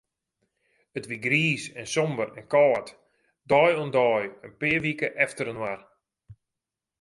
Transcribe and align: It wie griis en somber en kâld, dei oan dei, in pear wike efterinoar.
It 0.97 1.05
wie 1.09 1.21
griis 1.25 1.63
en 1.81 1.87
somber 1.95 2.29
en 2.39 2.49
kâld, 2.53 2.87
dei 3.49 3.71
oan 3.75 3.91
dei, 3.97 4.23
in 4.45 4.53
pear 4.59 4.81
wike 4.85 5.07
efterinoar. 5.25 5.79